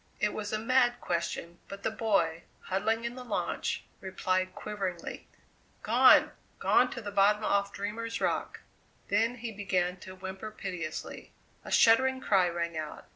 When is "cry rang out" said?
12.19-13.09